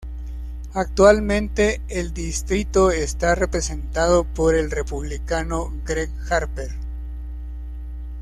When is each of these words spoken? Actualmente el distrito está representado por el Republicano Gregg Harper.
Actualmente 0.73 1.79
el 1.87 2.11
distrito 2.11 2.89
está 2.89 3.35
representado 3.35 4.23
por 4.23 4.55
el 4.55 4.71
Republicano 4.71 5.71
Gregg 5.85 6.09
Harper. 6.27 6.71